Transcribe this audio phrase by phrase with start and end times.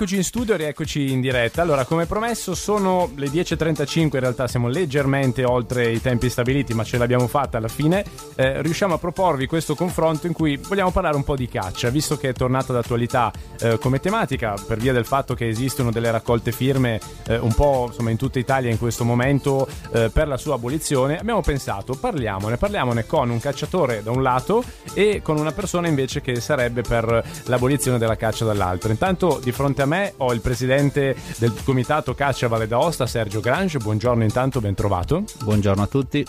[0.00, 1.60] Eccoci in studio, rieccoci in diretta.
[1.60, 3.98] Allora, come promesso, sono le 10.35.
[4.00, 8.02] In realtà siamo leggermente oltre i tempi stabiliti, ma ce l'abbiamo fatta alla fine.
[8.34, 12.16] Eh, riusciamo a proporvi questo confronto in cui vogliamo parlare un po' di caccia, visto
[12.16, 13.30] che è tornata d'attualità
[13.60, 17.88] eh, come tematica, per via del fatto che esistono delle raccolte firme eh, un po'
[17.88, 21.18] insomma, in tutta Italia in questo momento eh, per la sua abolizione.
[21.18, 24.64] Abbiamo pensato, parliamone, parliamone con un cacciatore da un lato
[24.94, 28.90] e con una persona invece che sarebbe per l'abolizione della caccia dall'altro.
[28.90, 33.78] Intanto, di fronte a me ho il presidente del comitato Caccia Valle d'Aosta, Sergio Grange.
[33.78, 35.24] Buongiorno intanto, ben trovato.
[35.42, 36.24] Buongiorno a tutti.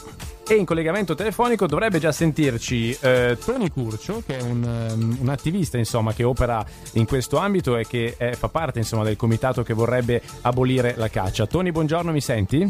[0.51, 5.29] E in collegamento telefonico dovrebbe già sentirci eh, Tony Curcio, che è un, um, un,
[5.29, 6.61] attivista insomma, che opera
[6.95, 11.07] in questo ambito e che è, fa parte insomma, del comitato che vorrebbe abolire la
[11.07, 11.47] caccia.
[11.47, 12.69] Tony, buongiorno, mi senti?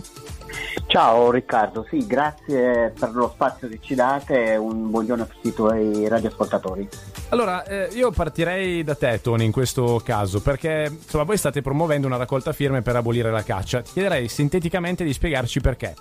[0.86, 5.48] Ciao Riccardo, sì, grazie per lo spazio che ci date e un buongiorno a tutti
[5.48, 6.88] i tuoi radioascoltatori.
[7.30, 12.06] Allora, eh, io partirei da te, Tony, in questo caso, perché insomma, voi state promuovendo
[12.06, 13.82] una raccolta firme per abolire la caccia.
[13.82, 15.96] Ti chiederei sinteticamente di spiegarci perché.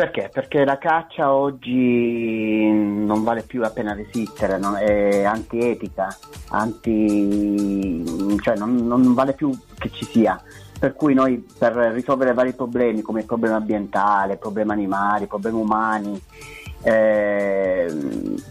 [0.00, 0.30] Perché?
[0.32, 6.08] Perché la caccia oggi non vale più la pena resistere, non è antietica,
[6.48, 8.02] anti...
[8.40, 10.42] cioè non, non vale più che ci sia
[10.78, 15.28] per cui noi per risolvere vari problemi come il problema ambientale, il problema animali, il
[15.28, 16.18] problema umani,
[16.82, 17.92] eh,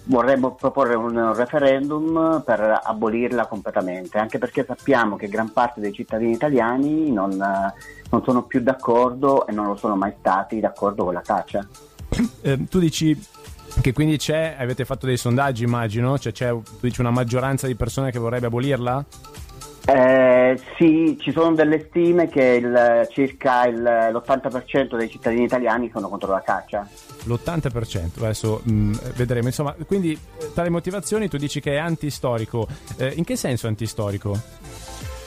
[0.05, 6.31] vorremmo proporre un referendum per abolirla completamente, anche perché sappiamo che gran parte dei cittadini
[6.31, 11.21] italiani non, non sono più d'accordo e non lo sono mai stati d'accordo con la
[11.21, 11.67] caccia.
[12.41, 13.17] Eh, tu dici
[13.81, 18.11] che quindi c'è, avete fatto dei sondaggi immagino, cioè c'è dici una maggioranza di persone
[18.11, 19.05] che vorrebbe abolirla?
[19.85, 26.09] Eh, sì, ci sono delle stime che il, circa il, l'80% dei cittadini italiani sono
[26.09, 26.87] contro la caccia.
[27.23, 29.47] L'80%, adesso mh, mm, vedremo.
[29.47, 32.67] Insomma, quindi eh, tale motivazioni tu dici che è antistorico.
[32.97, 34.37] Eh, in che senso antistorico?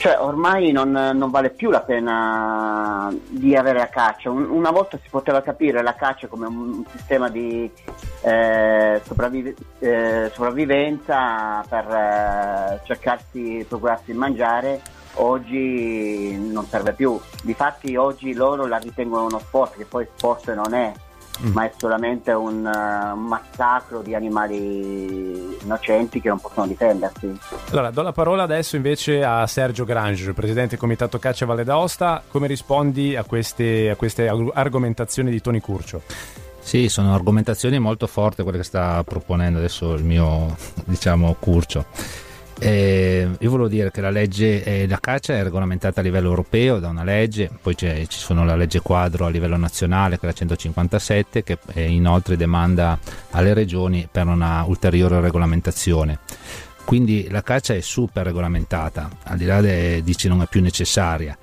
[0.02, 4.30] Cioè, ormai non, non, vale più la pena di avere la caccia.
[4.30, 7.70] Un, una volta si poteva capire la caccia come un, sistema di
[8.22, 14.82] eh, sopravvive, eh, sopravvivenza per eh, cercarsi, procurarsi il mangiare.
[15.14, 17.16] Oggi non serve più.
[17.40, 20.92] Difatti oggi loro la ritengono uno sport, che poi sport non è
[21.44, 21.52] mm.
[21.52, 27.32] ma è solamente un, uh, un, massacro di animali innocenti che non possono difendersi.
[27.70, 32.22] Allora, do la parola adesso invece a Sergio Grange, presidente del Comitato Caccia Valle d'Aosta.
[32.28, 36.02] Come rispondi a queste, a queste argomentazioni di Tony Curcio?
[36.62, 41.84] Sì, sono argomentazioni molto forti quelle che sta proponendo adesso il mio, diciamo, Curcio.
[42.64, 46.90] Eh, io volevo dire che la legge, eh, caccia è regolamentata a livello europeo da
[46.90, 51.42] una legge, poi ci sono la legge quadro a livello nazionale che è la 157
[51.42, 52.96] che eh, inoltre demanda
[53.30, 56.20] alle regioni per una ulteriore regolamentazione.
[56.84, 61.36] Quindi la caccia è super regolamentata, al di là di dici non è più necessaria.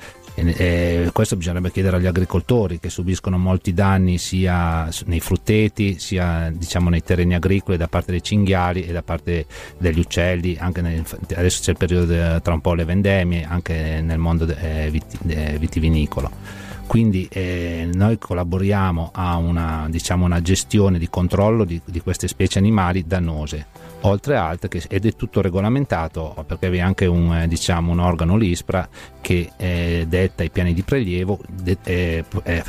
[0.48, 6.90] E questo bisognerebbe chiedere agli agricoltori che subiscono molti danni sia nei frutteti sia diciamo,
[6.90, 9.46] nei terreni agricoli da parte dei cinghiali e da parte
[9.78, 11.04] degli uccelli, nel,
[11.36, 14.92] adesso c'è il periodo tra un po' le vendemmie, anche nel mondo eh,
[15.60, 16.30] vitivinicolo.
[16.90, 22.58] Quindi eh, noi collaboriamo a una, diciamo, una, gestione di controllo di, di queste specie
[22.58, 23.68] animali dannose
[24.02, 28.00] oltre altre che, ed è tutto regolamentato perché vi è anche un, eh, diciamo, un
[28.00, 28.88] organo l'ISPRA
[29.22, 32.64] che eh, detta i piani di prelievo de, eh, eh,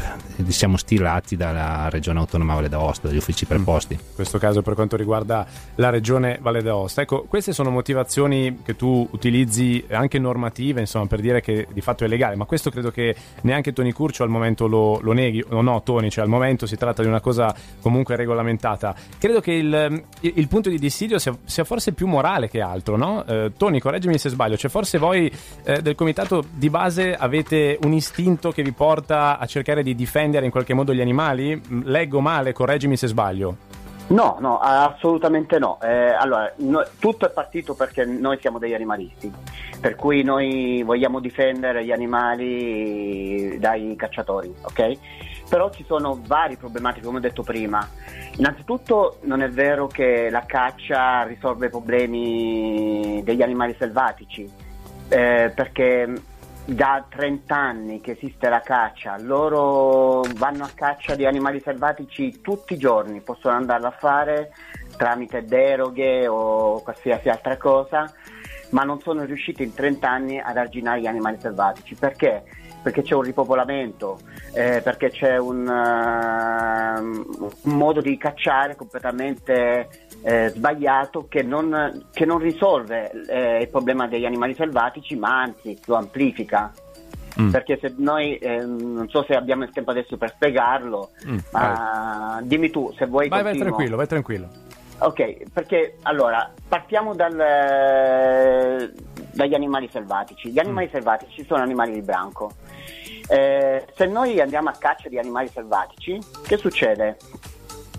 [0.48, 3.94] siamo stilati dalla regione autonoma Valle d'Aosta dagli uffici preposti.
[3.94, 5.46] In questo caso per quanto riguarda
[5.76, 7.02] la regione Valle d'Aosta.
[7.02, 12.04] Ecco queste sono motivazioni che tu utilizzi anche normative insomma per dire che di fatto
[12.04, 15.60] è legale ma questo credo che neanche Tony Curcio al momento lo, lo neghi o
[15.62, 18.94] no Tony cioè al momento si tratta di una cosa comunque regolamentata.
[19.18, 22.96] Credo che il, il, il punto di dissidio sia, sia, forse più morale che altro,
[22.96, 23.24] no?
[23.24, 25.32] Eh, Tony, correggimi se sbaglio, cioè forse voi
[25.62, 30.44] eh, del comitato di base avete un istinto che vi porta a cercare di difendere
[30.44, 31.60] in qualche modo gli animali?
[31.84, 33.56] Leggo male, correggimi se sbaglio.
[34.10, 35.78] No, no, assolutamente no.
[35.80, 39.32] Eh, allora, no, tutto è partito perché noi siamo degli animalisti,
[39.80, 44.98] per cui noi vogliamo difendere gli animali dai cacciatori, ok?
[45.50, 47.86] Però ci sono varie problematiche, come ho detto prima.
[48.36, 54.48] Innanzitutto non è vero che la caccia risolve i problemi degli animali selvatici,
[55.08, 56.22] eh, perché
[56.64, 62.74] da 30 anni che esiste la caccia, loro vanno a caccia di animali selvatici tutti
[62.74, 64.52] i giorni, possono andarla a fare
[64.96, 68.12] tramite deroghe o qualsiasi altra cosa,
[68.70, 71.96] ma non sono riusciti in 30 anni ad arginare gli animali selvatici.
[71.96, 72.44] Perché?
[72.82, 74.18] Perché c'è un ripopolamento,
[74.52, 79.88] eh, perché c'è un, uh, un, modo di cacciare completamente
[80.22, 85.78] eh, sbagliato che non, che non risolve eh, il problema degli animali selvatici, ma anzi
[85.86, 86.72] lo amplifica.
[87.40, 87.50] Mm.
[87.50, 92.34] Perché se noi, eh, non so se abbiamo il tempo adesso per spiegarlo, mm, ma
[92.34, 92.46] vai.
[92.46, 93.28] dimmi tu se vuoi.
[93.28, 94.48] Vai, vai tranquillo, vai tranquillo.
[95.02, 97.34] Ok, perché allora partiamo dal,
[99.32, 100.50] dagli animali selvatici.
[100.50, 100.90] Gli animali mm.
[100.90, 102.52] selvatici sono animali di branco.
[103.26, 107.16] Eh, se noi andiamo a caccia di animali selvatici, che succede?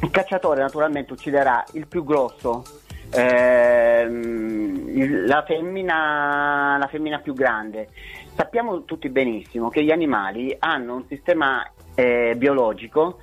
[0.03, 2.63] Il cacciatore naturalmente ucciderà il più grosso,
[3.11, 7.89] ehm, la, femmina, la femmina più grande.
[8.35, 13.17] Sappiamo tutti benissimo che gli animali hanno un sistema eh, biologico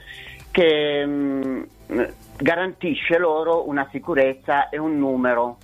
[0.59, 2.03] che mh, mm,
[2.37, 5.59] garantisce loro una sicurezza e un numero.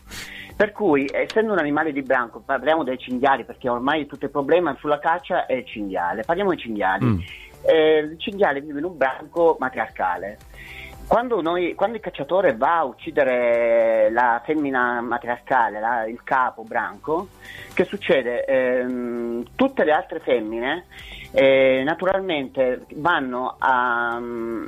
[0.55, 4.77] Per cui, essendo un animale di branco, parliamo dei cinghiali perché ormai tutto il problema
[4.79, 6.23] sulla caccia è il cinghiale.
[6.23, 7.05] Parliamo dei cinghiali.
[7.05, 7.19] Mm.
[7.63, 10.39] Eh, il cinghiale vive in un branco matriarcale.
[11.07, 17.29] Quando, noi, quando, il cacciatore va a uccidere la femmina matriarcale, la, il capo branco,
[17.75, 18.45] che succede?
[18.45, 20.87] Ehm, tutte le altre femmine
[21.33, 24.15] eh, naturalmente vanno a,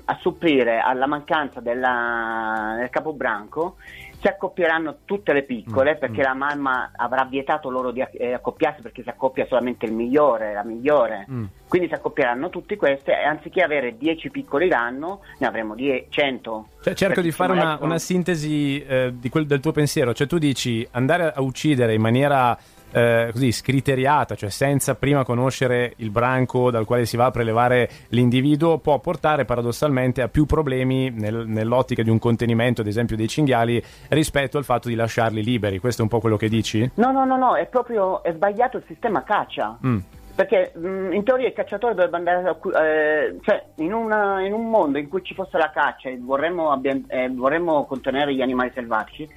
[0.04, 3.76] a, supplire alla mancanza della, del capo branco
[4.20, 6.24] si accoppieranno tutte le piccole mm, perché mm.
[6.24, 10.64] la mamma avrà vietato loro di eh, accoppiarsi perché si accoppia solamente il migliore, la
[10.64, 11.26] migliore.
[11.30, 11.44] Mm.
[11.68, 15.74] Quindi si accoppieranno tutti queste e anziché avere 10 piccoli l'anno ne avremo
[16.08, 16.68] 100.
[16.82, 20.86] Cioè, cerco di fare una, una sintesi eh, quel, del tuo pensiero, cioè tu dici
[20.92, 22.56] andare a uccidere in maniera
[22.96, 27.90] eh, così scriteriata, cioè senza prima conoscere il branco dal quale si va a prelevare
[28.08, 33.28] l'individuo, può portare paradossalmente a più problemi nel, nell'ottica di un contenimento, ad esempio, dei
[33.28, 35.78] cinghiali rispetto al fatto di lasciarli liberi.
[35.78, 36.90] Questo è un po' quello che dici?
[36.94, 39.76] No, no, no, no, è proprio è sbagliato il sistema caccia.
[39.86, 39.98] Mm.
[40.34, 44.54] Perché mh, mm, in teoria il cacciatore dovrebbe andare a, eh, cioè in, una, in,
[44.54, 48.70] un mondo in cui ci fosse la caccia e vorremmo, eh, vorremmo contenere gli animali
[48.74, 49.28] selvatici,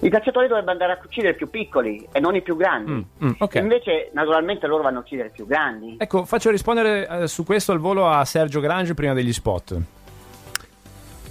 [0.00, 2.92] i cacciatori dovrebbero andare a uccidere i più piccoli e non i più grandi.
[2.92, 3.62] Mm, mm, okay.
[3.62, 5.96] Invece, naturalmente, loro vanno a uccidere i più grandi.
[5.98, 9.76] Ecco, faccio rispondere eh, su questo al volo a Sergio Grange prima degli spot.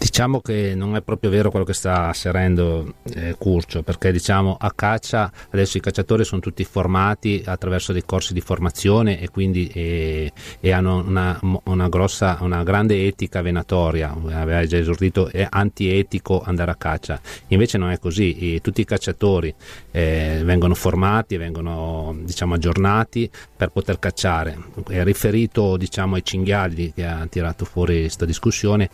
[0.08, 4.72] Diciamo che non è proprio vero quello che sta asserendo eh, Curcio, perché diciamo a
[4.72, 10.32] caccia adesso i cacciatori sono tutti formati attraverso dei corsi di formazione e quindi eh,
[10.62, 16.72] e hanno una, una, grossa, una grande etica venatoria, aveva già esordito, è antietico andare
[16.72, 19.54] a caccia, invece non è così, e tutti i cacciatori
[19.92, 24.58] eh, vengono formati, vengono diciamo aggiornati per poter cacciare.
[24.88, 28.90] È riferito diciamo ai cinghiali che ha tirato fuori questa discussione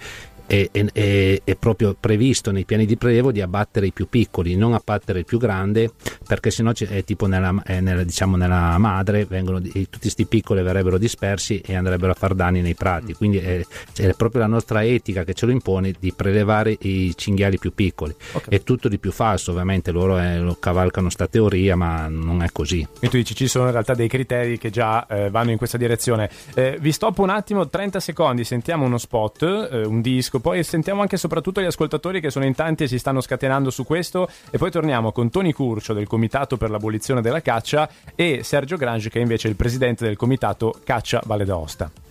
[0.46, 4.74] è, è, è, proprio previsto nei piani di prelievo di abbattere i più piccoli, non
[4.74, 5.92] abbattere il più grande,
[6.28, 10.98] perché sennò è tipo nella, è nella, diciamo nella madre, vengono, tutti questi piccoli verrebbero
[10.98, 13.14] dispersi e andrebbero a far danni nei prati.
[13.14, 17.58] Quindi è, è, proprio la nostra etica che ce lo impone di prelevare i cinghiali
[17.58, 18.16] più piccoli.
[18.34, 18.58] Okay.
[18.58, 22.50] È tutto di più falso, ovviamente loro eh, lo cavalcano sta teoria, ma non è
[22.52, 22.86] così.
[23.00, 25.78] E tu dici ci sono in realtà dei criteri che già eh, vanno in questa
[25.78, 26.30] direzione.
[26.54, 31.02] Eh, vi stoppo un attimo, 30 secondi, sentiamo uno spot, eh, un disco poi sentiamo
[31.02, 34.30] anche e soprattutto gli ascoltatori che sono in tanti e si stanno scatenando su questo
[34.50, 39.10] e poi torniamo con Tony Curcio del Comitato per l'abolizione della caccia e Sergio Grange
[39.10, 42.03] che è invece il presidente del Comitato Caccia Valle d'Aosta.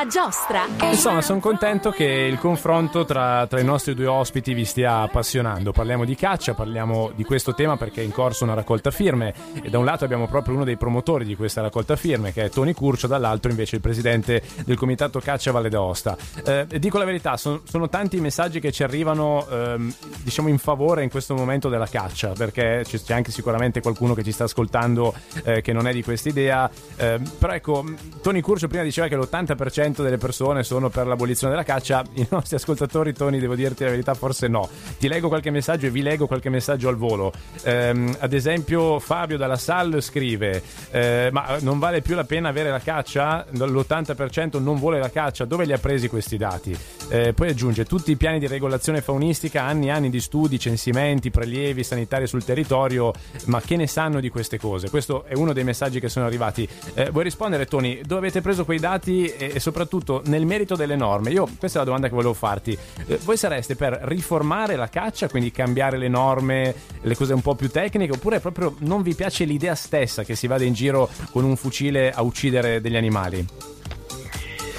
[0.00, 0.66] La giostra.
[0.88, 5.72] Insomma, sono contento che il confronto tra, tra, i nostri due ospiti vi stia appassionando.
[5.72, 9.68] Parliamo di caccia, parliamo di questo tema perché è in corso una raccolta firme e
[9.68, 12.72] da un lato abbiamo proprio uno dei promotori di questa raccolta firme che è Tony
[12.72, 16.16] Curcio, dall'altro invece il presidente del comitato Caccia Valle d'Aosta.
[16.46, 20.56] Eh, dico la verità, son, sono tanti i messaggi che ci arrivano ehm, diciamo in
[20.56, 25.12] favore in questo momento della caccia perché c'è anche sicuramente qualcuno che ci sta ascoltando
[25.44, 26.70] eh, che non è di questa idea.
[26.96, 27.84] Eh, però ecco,
[28.22, 32.04] Tony Curcio prima diceva che l'80% 90% delle persone sono per l'abolizione della caccia.
[32.14, 34.68] I nostri ascoltatori, Tony, devo dirti la verità, forse no.
[34.98, 37.32] Ti leggo qualche messaggio e vi leggo qualche messaggio al volo.
[37.62, 42.70] Eh, ad esempio, Fabio dalla Sal scrive: eh, Ma non vale più la pena avere
[42.70, 43.46] la caccia?
[43.50, 45.44] L'80% non vuole la caccia.
[45.44, 46.76] Dove li ha presi questi dati?
[47.08, 51.30] Eh, poi aggiunge: Tutti i piani di regolazione faunistica, anni e anni di studi, censimenti,
[51.30, 53.12] prelievi sanitari sul territorio,
[53.46, 54.90] ma che ne sanno di queste cose?
[54.90, 56.68] Questo è uno dei messaggi che sono arrivati.
[56.94, 58.00] Eh, vuoi rispondere, Tony?
[58.02, 59.79] Dove avete preso quei dati e, e soprattutto
[60.24, 61.30] nel merito delle norme.
[61.30, 62.76] Io questa è la domanda che volevo farti.
[63.06, 67.54] Eh, voi sareste per riformare la caccia, quindi cambiare le norme, le cose un po'
[67.54, 71.44] più tecniche, oppure proprio non vi piace l'idea stessa che si vada in giro con
[71.44, 73.46] un fucile a uccidere degli animali?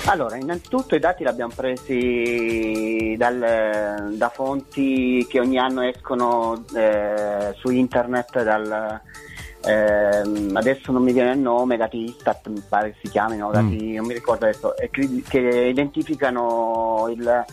[0.06, 7.54] Allora, innanzitutto i dati li abbiamo presi dal, da fonti che ogni anno escono eh,
[7.60, 9.00] su internet dal,
[9.64, 13.96] eh, adesso non mi viene il nome, dati Istat mi pare si chiamino, dati, mm.
[13.96, 17.46] non mi ricordo adesso, che, che identificano il,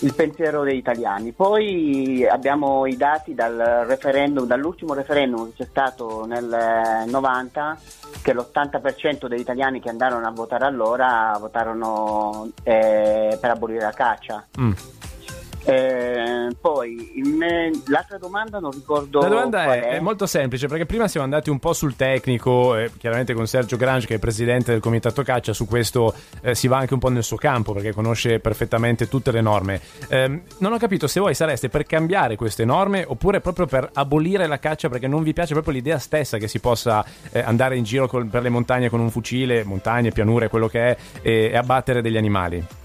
[0.00, 1.32] il pensiero degli italiani.
[1.32, 7.78] Poi abbiamo i dati dal referendum, dall'ultimo referendum che c'è stato nel 90,
[8.22, 14.44] che l'80% degli italiani che andarono a votare allora votarono eh, per abolire la caccia.
[14.58, 14.72] Mm.
[15.64, 19.20] Eh, poi me, l'altra domanda non ricordo.
[19.20, 22.90] La domanda è, è, molto semplice perché prima siamo andati un po' sul tecnico, eh,
[22.96, 26.78] chiaramente con Sergio Grange che è presidente del comitato caccia, su questo eh, si va
[26.78, 29.80] anche un po' nel suo campo perché conosce perfettamente tutte le norme.
[30.08, 34.46] Ehm, non ho capito se voi sareste per cambiare queste norme oppure proprio per abolire
[34.46, 37.84] la caccia perché non vi piace proprio l'idea stessa che si possa eh, andare in
[37.84, 41.56] giro con, per le montagne con un fucile, montagne, pianure, quello che è, e, e
[41.56, 42.79] abbattere degli animali.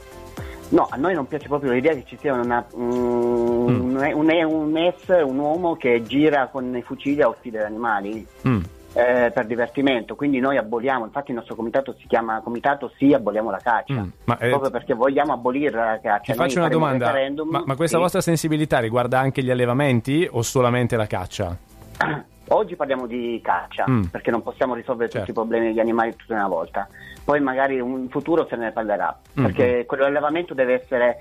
[0.69, 3.95] No, a noi non piace proprio l'idea che ci sia una, um, mm.
[3.95, 8.25] un, un, un, essere, un uomo che gira con i fucili a uccidere animali.
[8.47, 8.61] Mm.
[8.97, 13.51] Eh, per divertimento, quindi noi aboliamo, infatti il nostro comitato si chiama Comitato Sì, aboliamo
[13.51, 16.31] la caccia, mm, ma, eh, proprio perché vogliamo abolire la caccia.
[16.31, 17.11] Ti faccio una domanda,
[17.43, 18.01] ma, ma, questa sì.
[18.01, 21.57] vostra sensibilità riguarda anche gli allevamenti o solamente la caccia?
[22.49, 24.03] Oggi parliamo di caccia, mm.
[24.03, 25.25] perché non possiamo risolvere certo.
[25.25, 26.87] tutti i problemi degli animali tutta una volta.
[27.23, 29.47] Poi magari in futuro se ne parlerà, mm-hmm.
[29.47, 31.17] perché quell'allevamento deve essere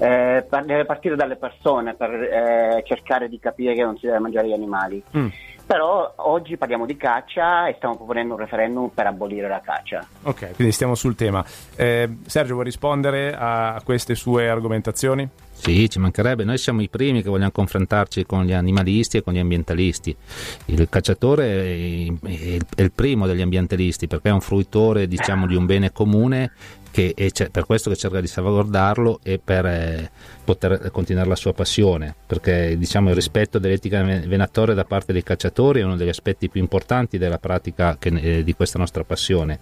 [0.00, 4.48] eh, deve partire dalle persone per eh, cercare di capire che non si deve mangiare
[4.48, 5.02] gli animali.
[5.16, 5.26] Mm.
[5.70, 10.04] Però oggi parliamo di caccia e stiamo proponendo un referendum per abolire la caccia.
[10.22, 11.44] Ok, quindi stiamo sul tema.
[11.76, 15.28] Eh, Sergio, vuoi rispondere a queste sue argomentazioni?
[15.52, 16.42] Sì, ci mancherebbe.
[16.42, 20.16] Noi siamo i primi che vogliamo confrontarci con gli animalisti e con gli ambientalisti.
[20.64, 25.92] Il cacciatore è il primo degli ambientalisti perché è un fruitore diciamo, di un bene
[25.92, 26.50] comune
[26.90, 30.10] che è per questo che cerca di salvaguardarlo e per eh,
[30.44, 35.80] poter continuare la sua passione, perché diciamo, il rispetto dell'etica venatoria da parte dei cacciatori
[35.80, 39.60] è uno degli aspetti più importanti della pratica che, eh, di questa nostra passione.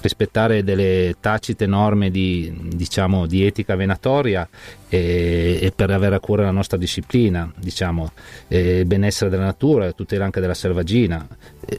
[0.00, 4.48] Rispettare delle tacite norme di, diciamo, di etica venatoria
[4.92, 8.12] e, e, per avere a cuore la nostra disciplina, diciamo,
[8.48, 11.26] il benessere della natura, tutela anche della selvaggina,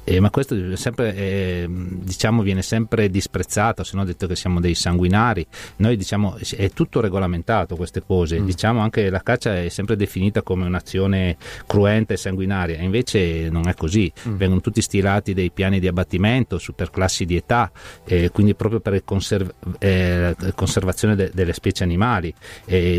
[0.03, 4.73] e, ma questo sempre, eh, diciamo, viene sempre disprezzato, se no detto che siamo dei
[4.73, 5.45] sanguinari.
[5.75, 8.45] Noi diciamo è tutto regolamentato queste cose, mm.
[8.45, 13.75] diciamo anche la caccia è sempre definita come un'azione cruenta e sanguinaria, invece non è
[13.75, 14.11] così.
[14.27, 14.37] Mm.
[14.37, 17.71] Vengono tutti stilati dei piani di abbattimento su per classi di età,
[18.05, 22.33] eh, quindi proprio per conserv- eh, conservazione de- delle specie animali.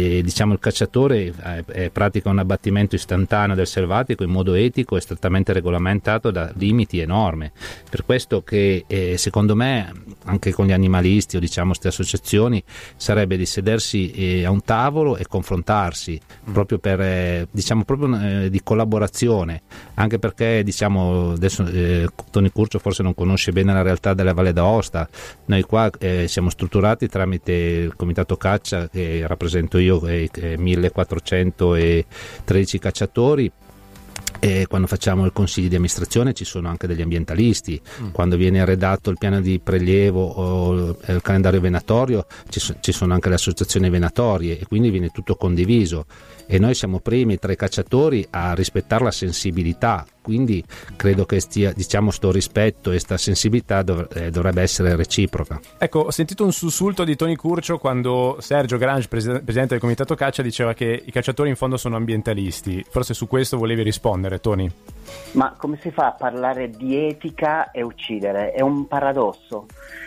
[0.04, 1.32] E, diciamo il cacciatore
[1.72, 6.72] eh, pratica un abbattimento istantaneo del selvatico in modo etico e strettamente regolamentato da limiti
[6.74, 7.52] limiti enorme.
[7.88, 9.92] Per questo che eh, secondo me
[10.24, 12.62] anche con gli animalisti o diciamo queste associazioni
[12.96, 16.52] sarebbe di sedersi eh, a un tavolo e confrontarsi mm.
[16.52, 19.62] proprio per eh, diciamo proprio eh, di collaborazione,
[19.94, 24.52] anche perché diciamo adesso eh, Tony Curcio forse non conosce bene la realtà della Valle
[24.52, 25.08] d'Aosta.
[25.46, 33.52] Noi qua eh, siamo strutturati tramite il comitato caccia che rappresento io 1413 cacciatori
[34.44, 38.10] e quando facciamo il consiglio di amministrazione ci sono anche degli ambientalisti, mm.
[38.10, 43.36] quando viene redatto il piano di prelievo o il calendario venatorio ci sono anche le
[43.36, 46.04] associazioni venatorie e quindi viene tutto condiviso
[46.46, 50.64] e noi siamo primi tra i cacciatori a rispettare la sensibilità quindi
[50.96, 55.60] credo che stia, diciamo sto rispetto e sta sensibilità dov- eh, dovrebbe essere reciproca.
[55.76, 60.14] Ecco, ho sentito un sussulto di Tony Curcio quando Sergio Grange, pres- presidente del comitato
[60.14, 62.82] caccia, diceva che i cacciatori in fondo sono ambientalisti.
[62.88, 64.70] Forse su questo volevi rispondere, Tony.
[65.32, 68.52] Ma come si fa a parlare di etica e uccidere?
[68.52, 69.66] È un paradosso.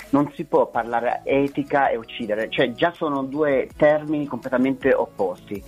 [0.10, 5.64] Non si può parlare etica e uccidere, cioè già sono due termini completamente opposti.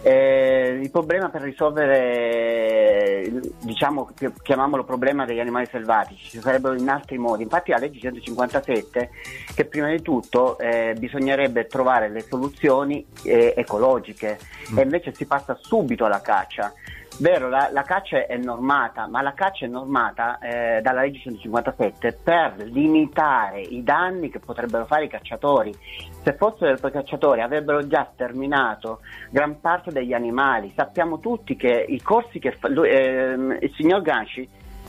[0.00, 3.30] Eh, il problema per risolvere,
[3.62, 4.10] diciamo,
[4.42, 7.42] chiamiamolo problema degli animali selvatici, ci sarebbero in altri modi.
[7.42, 9.10] Infatti la legge 157
[9.54, 14.38] che prima di tutto eh, bisognerebbe trovare le soluzioni eh, ecologiche
[14.70, 14.78] mm.
[14.78, 16.72] e invece si passa subito alla caccia.
[17.20, 22.16] Vero, la, la, caccia è normata, ma la caccia è normata eh, dalla legge 157
[22.22, 25.74] per limitare i danni che potrebbero fare i cacciatori.
[26.22, 30.72] Se fossero i cacciatori avrebbero già sterminato gran parte degli animali.
[30.76, 34.48] Sappiamo tutti che i corsi che fa, lui, eh, il signor Ganci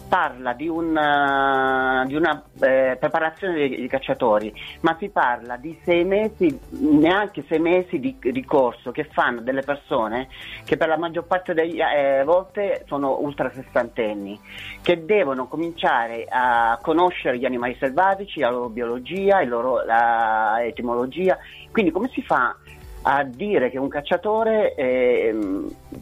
[0.10, 4.52] parla di, un, uh, di una eh, preparazione dei, dei, cacciatori,
[4.82, 9.62] ma si parla di sei mesi, neanche sei mesi di, di corso che fanno delle
[9.62, 10.28] persone
[10.66, 14.38] che per la maggior parte delle eh, volte sono ultra sessantenni,
[14.82, 21.38] che devono cominciare a conoscere gli animali selvatici, la loro biologia, loro, la etimologia.
[21.72, 22.56] Quindi come si fa
[23.04, 25.36] a dire che un cacciatore eh,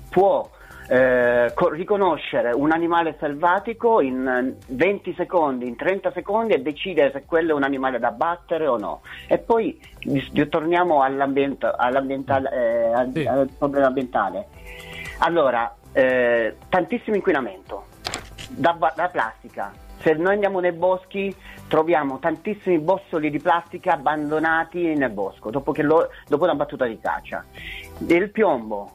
[0.10, 0.50] può
[0.88, 7.26] eh, co- riconoscere un animale selvatico in 20 secondi, in 30 secondi e decidere se
[7.26, 9.02] quello è un animale da battere o no.
[9.28, 9.80] E poi
[10.50, 13.26] torniamo all'ambiente, all'ambientale, eh, al, sì.
[13.26, 14.48] al, problema ambientale.
[15.20, 17.86] Allora, eh, tantissimo inquinamento
[18.50, 19.74] da, da plastica.
[20.00, 21.36] Se noi andiamo nei boschi
[21.68, 27.44] troviamo tantissimi bossoli di plastica abbandonati nel bosco dopo, lo, dopo una battuta di caccia.
[28.08, 28.92] Il piombo,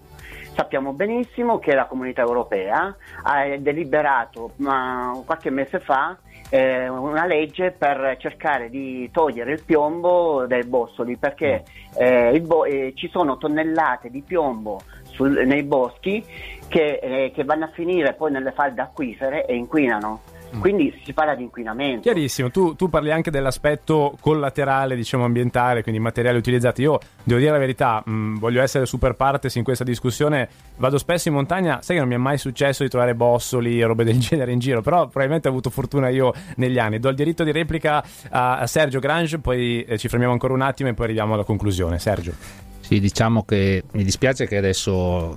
[0.54, 6.16] sappiamo benissimo che la comunità europea ha deliberato ma, qualche mese fa
[6.50, 11.64] eh, una legge per cercare di togliere il piombo dai bossoli perché
[11.96, 16.22] eh, bo- eh, ci sono tonnellate di piombo sul, nei boschi
[16.68, 20.20] che, eh, che vanno a finire poi nelle falde acquifere e inquinano.
[20.54, 20.60] Mm.
[20.60, 22.02] Quindi si parla di inquinamento.
[22.02, 26.82] Chiarissimo, tu, tu, parli anche dell'aspetto collaterale, diciamo ambientale, quindi materiali utilizzati.
[26.82, 30.48] Io devo dire la verità, mh, mm, voglio essere super partes in questa discussione.
[30.76, 33.84] Vado spesso in montagna, sai che non mi è mai successo di trovare bossoli e
[33.84, 36.98] robe del genere in giro, però probabilmente ho avuto fortuna io negli anni.
[36.98, 40.60] Do il diritto di replica a, a Sergio Grange, poi eh, ci fermiamo ancora un
[40.60, 41.98] attimo e poi arriviamo alla conclusione.
[41.98, 42.32] Sergio.
[42.80, 45.36] Sì, diciamo che mi dispiace che adesso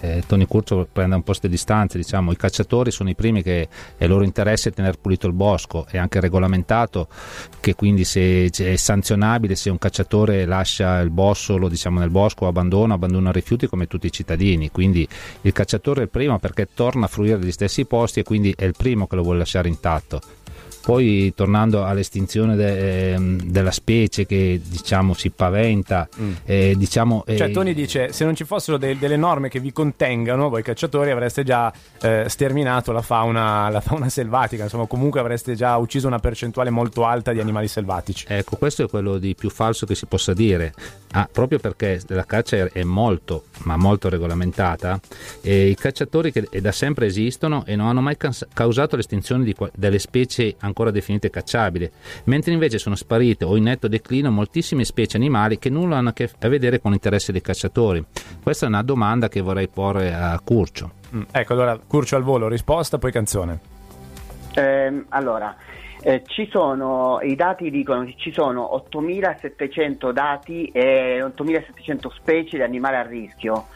[0.00, 3.68] eh, Tony Curcio prenda un po' queste distanze, diciamo, i cacciatori sono i primi che
[3.96, 7.08] è loro interesse tenere pulito il bosco, è anche regolamentato
[7.60, 12.94] che quindi se è sanzionabile se un cacciatore lascia il bossolo diciamo, nel bosco, abbandona,
[12.94, 15.06] abbandona rifiuti come tutti i cittadini, quindi
[15.42, 18.64] il cacciatore è il primo perché torna a fruire degli stessi posti e quindi è
[18.64, 20.20] il primo che lo vuole lasciare intatto.
[20.82, 26.32] Poi tornando all'estinzione de, ehm, della specie che diciamo si paventa, mm.
[26.44, 29.72] eh, diciamo, eh, cioè Tony dice se non ci fossero de- delle norme che vi
[29.72, 35.54] contengano, voi cacciatori avreste già eh, sterminato la fauna, la fauna, selvatica, insomma comunque avreste
[35.54, 38.24] già ucciso una percentuale molto alta di animali selvatici.
[38.28, 40.72] Ecco, questo è quello di più falso che si possa dire,
[41.12, 45.00] ah, proprio perché la caccia è molto, ma molto regolamentata,
[45.40, 48.16] e i cacciatori che da sempre esistono e non hanno mai
[48.52, 51.90] causato l'estinzione di, delle specie ancora definite cacciabili,
[52.24, 56.12] mentre invece sono sparite o in netto declino moltissime specie animali che nulla hanno a
[56.12, 58.04] che vedere con l'interesse dei cacciatori.
[58.42, 60.90] Questa è una domanda che vorrei porre a Curcio.
[61.14, 63.69] Mm, ecco, allora Curcio al volo, risposta, poi canzone.
[64.54, 65.54] Eh, allora,
[66.02, 72.96] eh, sono, i dati dicono che ci sono 8700 dati e 8700 specie di animali
[72.96, 73.66] a rischio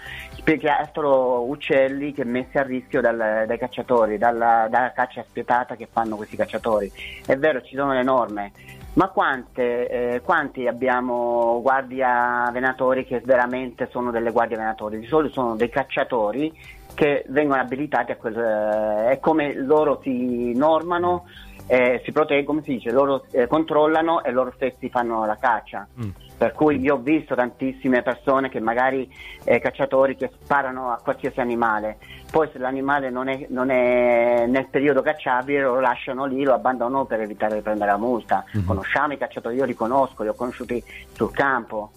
[0.44, 5.88] che altro uccelli che messi a rischio dal, dai cacciatori, dalla, dalla, caccia spietata che
[5.90, 6.92] fanno questi cacciatori.
[7.24, 8.52] È vero, ci sono le norme,
[8.94, 14.98] ma quante, eh, quanti abbiamo guardia venatori che veramente sono delle guardie venatori?
[14.98, 16.52] Di solito sono dei cacciatori
[16.94, 18.37] che vengono abilitati a quel...
[18.37, 21.24] Eh, è come loro si normano,
[21.66, 25.87] eh, si proteggono, come si dice, loro eh, controllano e loro stessi fanno la caccia.
[26.00, 26.11] Mm.
[26.37, 29.11] Per cui io ho visto tantissime persone che magari
[29.44, 31.98] eh, cacciatori che sparano a qualsiasi animale,
[32.30, 37.04] poi se l'animale non è, non è, nel periodo cacciabile lo lasciano lì, lo abbandonano
[37.04, 38.44] per evitare di prendere la multa.
[38.44, 38.66] Mm-hmm.
[38.66, 41.90] Conosciamo i cacciatori, io li conosco, li ho conosciuti sul campo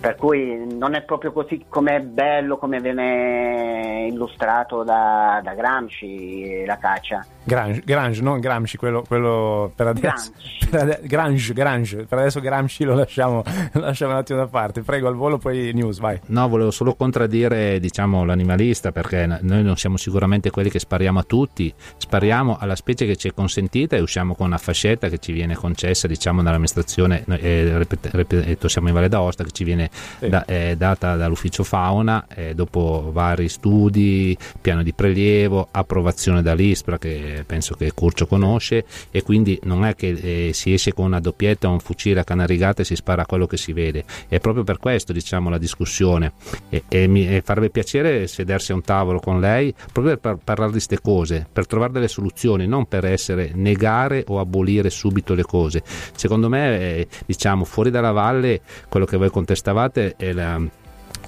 [0.00, 6.64] per cui non è proprio così come è bello come viene illustrato da, da Gramsci
[6.64, 7.24] la caccia.
[7.42, 10.32] Grange, Grange non Gramsci, quello, quello per adesso.
[10.70, 13.42] Per Grange, Grange, per adesso Gramsci lo lasciamo,
[13.74, 14.82] lo lasciamo un attimo da parte.
[14.82, 16.20] Prego al volo, poi news, vai.
[16.26, 21.24] No, volevo solo contraddire diciamo, l'animalista perché noi non siamo sicuramente quelli che spariamo a
[21.24, 25.32] tutti, spariamo alla specie che ci è consentita e usciamo con una fascetta che ci
[25.32, 30.28] viene concessa diciamo, dall'amministrazione, eh, ripeto, siamo in Valle d'Aosta, che ci viene sì.
[30.28, 37.44] da, eh, data dall'ufficio fauna eh, dopo vari studi, piano di prelievo, approvazione dall'ISPRA che
[37.46, 41.68] penso che Curcio conosce e quindi non è che eh, si esce con una doppietta
[41.68, 44.04] o un fucile a canna rigata e si spara quello che si vede.
[44.28, 46.32] È proprio per questo diciamo la discussione.
[46.68, 50.76] E, e mi farebbe piacere sedersi a un tavolo con lei proprio per parlare di
[50.76, 55.82] queste cose per trovare delle soluzioni non per essere negare o abolire subito le cose.
[56.14, 59.79] Secondo me eh, diciamo fuori dalla valle quello che voi contestavate
[60.16, 60.60] è la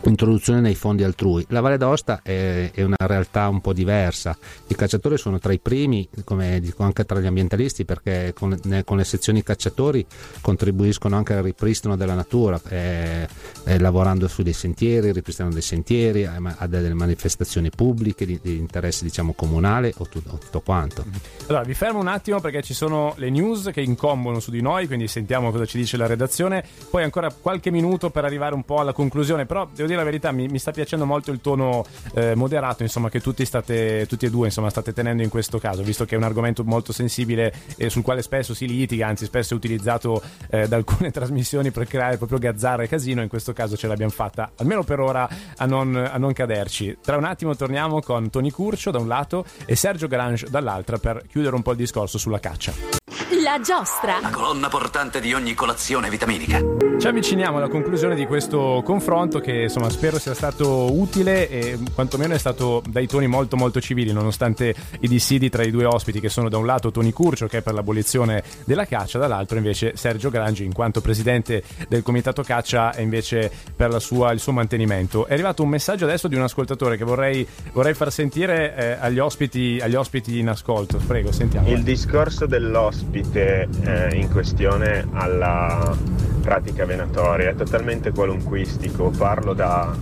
[0.05, 1.45] introduzione nei fondi altrui.
[1.49, 4.37] La Valle d'Aosta è, è, una realtà un po' diversa.
[4.67, 8.97] I cacciatori sono tra i primi, come dico anche tra gli ambientalisti, perché con, con
[8.97, 10.05] le sezioni cacciatori
[10.41, 13.29] contribuiscono anche al ripristino della natura, eh,
[13.65, 18.57] eh, lavorando su dei sentieri, ripristinando dei sentieri, a, a delle manifestazioni pubbliche di, di
[18.57, 21.05] interesse diciamo, comunale o, tu, o, tutto quanto.
[21.47, 24.87] Allora, vi fermo un attimo perché ci sono le news che incombono su di noi,
[24.87, 26.65] quindi sentiamo cosa ci dice la redazione.
[26.91, 30.33] Poi ancora qualche minuto per arrivare un po' alla conclusione, però devo dire la verità,
[30.33, 34.31] mi, mi sta piacendo molto il tono eh, moderato, insomma, che tutti, state, tutti e
[34.31, 37.91] due insomma, state tenendo in questo caso, visto che è un argomento molto sensibile e
[37.91, 42.17] sul quale spesso si litiga, anzi spesso è utilizzato eh, da alcune trasmissioni per creare
[42.17, 45.97] proprio gazzarra e casino, in questo caso ce l'abbiamo fatta, almeno per ora, a non,
[45.97, 46.99] a non caderci.
[47.03, 51.25] Tra un attimo torniamo con Tony Curcio da un lato e Sergio Grange dall'altra per
[51.29, 53.22] chiudere un po' il discorso sulla caccia.
[53.43, 54.21] La giostra.
[54.21, 56.61] La colonna portante di ogni colazione vitaminica.
[57.03, 62.35] Ci avviciniamo alla conclusione di questo confronto che insomma spero sia stato utile e quantomeno
[62.35, 66.29] è stato dai toni molto molto civili nonostante i dissidi tra i due ospiti che
[66.29, 70.31] sono da un lato Tony Curcio che è per l'abolizione della caccia, dall'altro invece Sergio
[70.31, 75.27] Grangi in quanto presidente del comitato caccia e invece per sua, il suo mantenimento.
[75.27, 79.19] È arrivato un messaggio adesso di un ascoltatore che vorrei, vorrei far sentire eh, agli,
[79.19, 80.99] ospiti, agli ospiti in ascolto.
[81.05, 81.69] Prego, sentiamo.
[81.69, 85.97] Il discorso dell'ospite eh, in questione alla
[86.43, 89.11] pratica venatoria è totalmente qualunquistico.
[89.11, 89.95] Parlo da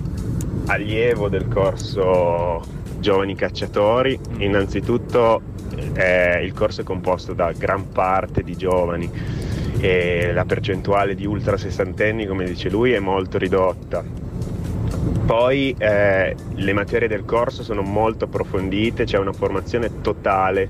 [0.66, 2.62] allievo del corso
[2.98, 4.18] Giovani Cacciatori.
[4.38, 5.42] Innanzitutto
[5.94, 9.10] eh, il corso è composto da gran parte di giovani
[9.78, 14.19] e la percentuale di ultra sessantenni, come dice lui, è molto ridotta.
[15.24, 20.68] Poi eh, le materie del corso sono molto approfondite, c'è una formazione totale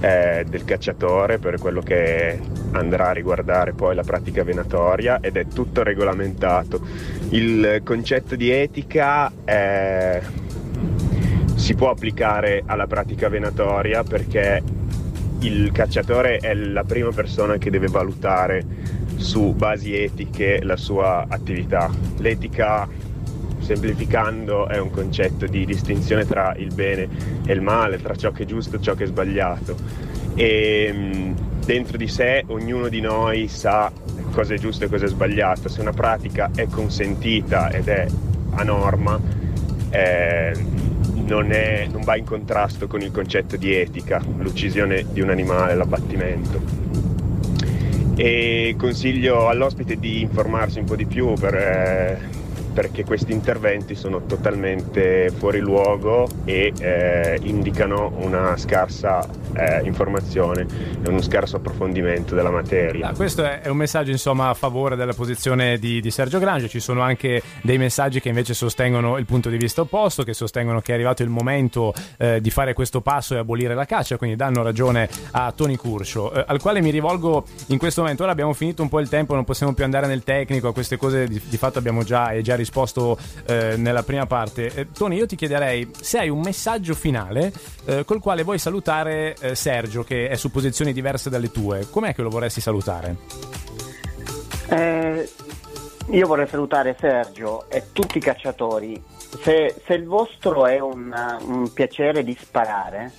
[0.00, 2.38] eh, del cacciatore per quello che
[2.72, 6.80] andrà a riguardare poi la pratica venatoria ed è tutto regolamentato.
[7.30, 10.20] Il concetto di etica eh,
[11.54, 14.62] si può applicare alla pratica venatoria perché
[15.40, 18.64] il cacciatore è la prima persona che deve valutare
[19.16, 21.90] su basi etiche la sua attività.
[22.18, 22.88] L'etica,
[23.70, 27.08] semplificando, è un concetto di distinzione tra il bene
[27.46, 29.76] e il male, tra ciò che è giusto e ciò che è sbagliato.
[30.34, 31.32] E
[31.64, 33.92] dentro di sé ognuno di noi sa
[34.32, 35.68] cosa è giusto e cosa è sbagliato.
[35.68, 38.08] Se una pratica è consentita ed è
[38.54, 39.20] a norma,
[39.90, 40.52] eh,
[41.24, 45.76] non, è, non va in contrasto con il concetto di etica, l'uccisione di un animale,
[45.76, 46.60] l'abbattimento.
[48.16, 52.39] E consiglio all'ospite di informarsi un po' di più per, eh,
[52.80, 59.20] perché questi interventi sono totalmente fuori luogo e eh, indicano una scarsa
[59.52, 60.66] eh, informazione
[61.02, 63.08] e uno scarso approfondimento della materia.
[63.08, 66.80] Ah, questo è un messaggio insomma a favore della posizione di, di, Sergio Grange, ci
[66.80, 70.92] sono anche dei messaggi che invece sostengono il punto di vista opposto, che sostengono che
[70.92, 74.62] è arrivato il momento eh, di fare questo passo e abolire la caccia, quindi danno
[74.62, 78.22] ragione a Tony Curcio, eh, al quale mi rivolgo in questo momento.
[78.22, 80.96] Ora abbiamo finito un po' il tempo, non possiamo più andare nel tecnico, a queste
[80.96, 82.68] cose di, di fatto abbiamo già, già risposto
[83.46, 84.72] eh, nella prima parte.
[84.74, 87.52] Eh, Tony, io ti chiederei se hai un messaggio finale
[87.86, 91.88] eh, col quale vuoi salutare eh, Sergio, che è su posizioni diverse dalle tue.
[91.90, 93.16] Com'è che lo vorresti salutare?
[94.68, 95.28] Eh,
[96.10, 99.02] io vorrei salutare Sergio e tutti i cacciatori.
[99.42, 101.12] Se, se il vostro è un,
[101.46, 103.12] un piacere di sparare,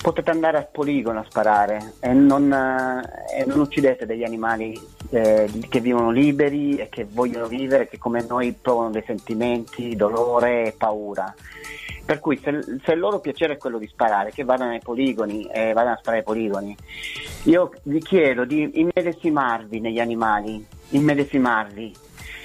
[0.00, 4.78] potete andare al poligono a sparare e non, eh, e non uccidete degli animali
[5.10, 10.66] eh, che vivono liberi e che vogliono vivere, che come noi provano dei sentimenti, dolore
[10.66, 11.34] e paura.
[12.04, 15.44] Per cui se, se, il loro piacere è quello di sparare, che vadano ai poligoni
[15.44, 16.76] e eh, vadano a sparare ai poligoni.
[17.44, 21.94] Io vi chiedo di immedesimarvi negli animali, immedesimarvi,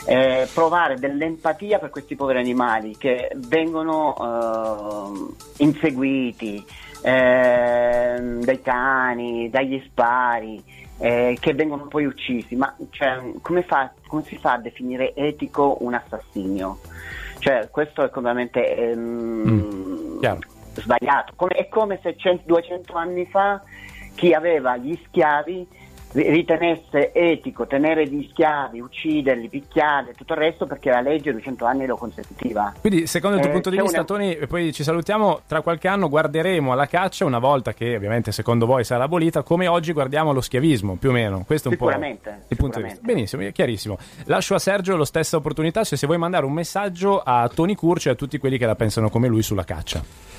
[0.06, 6.64] eh, provare dell'empatia per questi poveri animali che vengono eh, inseguiti
[7.02, 10.64] eh, dai cani, dagli spari,
[11.00, 12.56] eh, che vengono poi uccisi.
[12.56, 16.80] Ma cioè, come, fa, come si fa a definire etico un assassinio?
[17.40, 19.00] Cioè, questo è completamente ehm,
[19.50, 20.22] mm,
[20.74, 21.34] sbagliato.
[21.36, 23.62] Come, è come se 100, 200 anni fa
[24.16, 25.68] chi aveva gli schiavi
[26.14, 31.66] ritenesse etico tenere gli schiavi, ucciderli, picchiarli e tutto il resto perché la legge 200
[31.66, 32.74] anni lo consentiva.
[32.80, 34.06] Quindi secondo il tuo eh, punto di vista una...
[34.06, 38.32] Tony, e poi ci salutiamo, tra qualche anno guarderemo alla caccia una volta che ovviamente
[38.32, 41.44] secondo voi sarà abolita come oggi guardiamo lo schiavismo più o meno.
[41.46, 43.00] Questo è un sicuramente, po' il punto di vista.
[43.04, 43.98] Benissimo, chiarissimo.
[44.26, 48.10] Lascio a Sergio la stessa opportunità se, se vuoi mandare un messaggio a Tony Curcio
[48.10, 50.39] e a tutti quelli che la pensano come lui sulla caccia.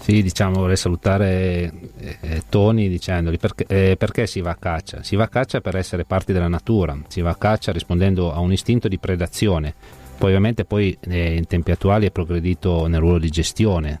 [0.00, 1.72] Sì, diciamo, vorrei salutare
[2.20, 5.02] eh, Tony dicendogli perché, eh, perché, si va a caccia.
[5.02, 8.40] Si va a caccia per essere parti della natura, si va a caccia rispondendo a
[8.40, 9.74] un istinto di predazione.
[10.16, 14.00] Poi ovviamente poi eh, in tempi attuali è progredito nel ruolo di gestione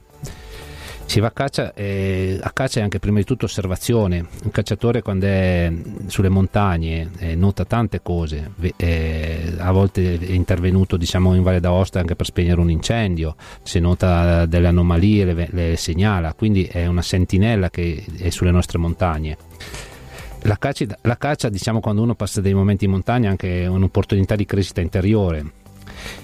[1.10, 4.24] si va a caccia, eh, a caccia è anche prima di tutto osservazione.
[4.44, 5.72] Un cacciatore quando è
[6.06, 11.98] sulle montagne eh, nota tante cose, eh, a volte è intervenuto diciamo, in Valle d'Aosta
[11.98, 17.02] anche per spegnere un incendio, se nota delle anomalie le, le segnala, quindi è una
[17.02, 19.36] sentinella che è sulle nostre montagne.
[20.42, 24.36] La caccia, la caccia, diciamo, quando uno passa dei momenti in montagna, è anche un'opportunità
[24.36, 25.58] di crescita interiore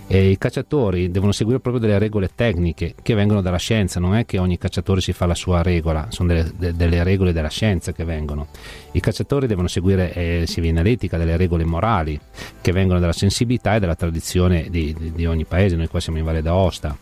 [0.07, 4.25] E I cacciatori devono seguire proprio delle regole tecniche che vengono dalla scienza, non è
[4.25, 7.93] che ogni cacciatore si fa la sua regola, sono delle, de, delle regole della scienza
[7.93, 8.49] che vengono.
[8.93, 12.19] I cacciatori devono seguire eh, sia l'etica, delle regole morali
[12.61, 16.19] che vengono dalla sensibilità e dalla tradizione di, di, di ogni paese, noi qua siamo
[16.19, 16.97] in Valle d'Aosta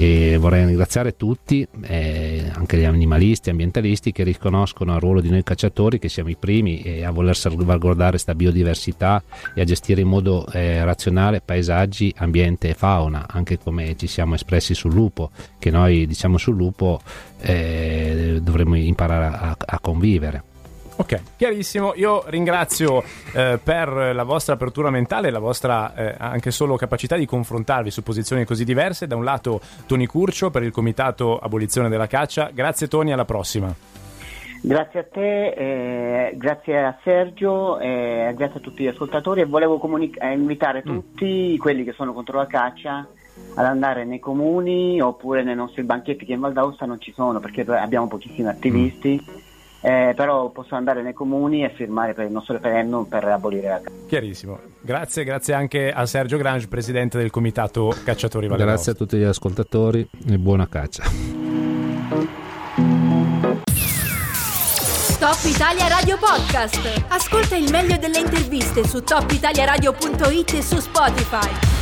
[0.00, 5.42] e vorrei ringraziare tutti, eh, anche gli animalisti, ambientalisti che riconoscono il ruolo di noi
[5.42, 9.20] cacciatori, che siamo i primi eh, a voler salvaguardare questa biodiversità
[9.54, 14.36] e a gestire in modo eh, razionale paesaggi, ambiente e fauna, anche come ci siamo
[14.36, 17.00] espressi sul lupo, che noi diciamo sul lupo
[17.40, 20.44] eh, dovremmo imparare a, a convivere.
[21.00, 21.92] Ok, chiarissimo.
[21.94, 27.24] Io ringrazio eh, per la vostra apertura mentale, la vostra eh, anche solo capacità di
[27.24, 29.06] confrontarvi su posizioni così diverse.
[29.06, 32.50] Da un lato Toni Curcio per il Comitato Abolizione della Caccia.
[32.52, 33.72] Grazie Toni, alla prossima.
[34.60, 39.78] Grazie a te, eh, grazie a Sergio, eh, grazie a tutti gli ascoltatori e volevo
[39.78, 40.84] comunica- eh, invitare mm.
[40.84, 43.06] tutti quelli che sono contro la caccia
[43.54, 47.38] ad andare nei comuni oppure nei nostri banchetti che in Val d'Aosta non ci sono
[47.38, 49.24] perché abbiamo pochissimi attivisti.
[49.24, 49.47] Mm
[49.80, 53.80] eh, però possono andare nei comuni e firmare per il nostro referendum per abolire la
[53.80, 54.06] caccia.
[54.06, 54.58] Chiarissimo.
[54.80, 59.22] Grazie, grazie anche a Sergio Grange, presidente del comitato Cacciatori Valle Grazie a tutti gli
[59.22, 61.04] ascoltatori e buona caccia.
[65.18, 67.04] Top Italia Radio Podcast.
[67.08, 71.77] Ascolta il meglio delle interviste su topitaliaradio.it e su Spotify.